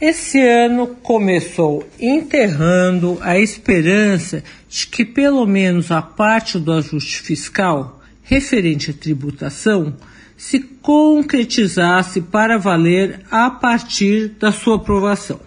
[0.00, 8.00] Esse ano começou enterrando a esperança de que pelo menos a parte do ajuste fiscal
[8.22, 9.94] referente à tributação
[10.38, 15.38] se concretizasse para valer a partir da sua aprovação.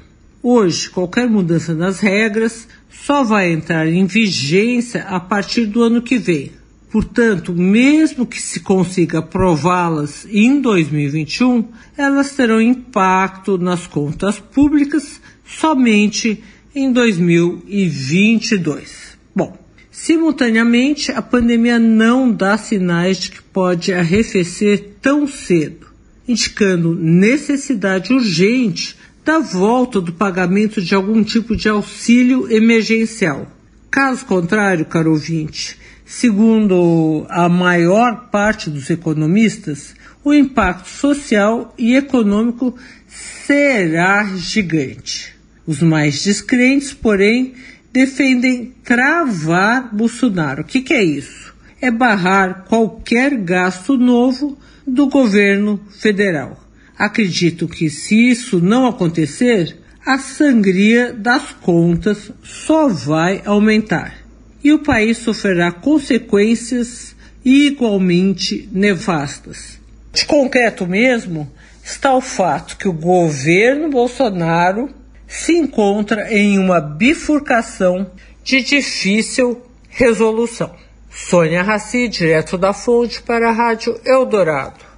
[0.43, 6.19] Hoje, qualquer mudança nas regras só vai entrar em vigência a partir do ano que
[6.19, 6.51] vem,
[6.93, 16.43] Portanto, mesmo que se consiga aprová-las em 2021, elas terão impacto nas contas públicas somente
[16.75, 19.17] em 2022.
[19.35, 19.57] Bom,
[19.89, 25.87] simultaneamente, a pandemia não dá sinais de que pode arrefecer tão cedo,
[26.27, 33.47] indicando necessidade urgente da volta do pagamento de algum tipo de auxílio emergencial.
[33.93, 42.75] Caso contrário, caro ouvinte, Segundo a maior parte dos economistas, o impacto social e econômico
[43.07, 45.33] será gigante.
[45.65, 47.53] Os mais descrentes, porém,
[47.91, 50.61] defendem travar Bolsonaro.
[50.61, 51.53] O que, que é isso?
[51.81, 56.63] É barrar qualquer gasto novo do governo federal.
[56.97, 64.15] Acredito que, se isso não acontecer, a sangria das contas só vai aumentar
[64.63, 69.79] e o país sofrerá consequências igualmente nefastas.
[70.11, 71.51] De concreto mesmo
[71.83, 74.89] está o fato que o governo Bolsonaro
[75.27, 78.11] se encontra em uma bifurcação
[78.43, 80.73] de difícil resolução.
[81.09, 84.92] Sônia Raci, direto da fonte para a Rádio Eldorado.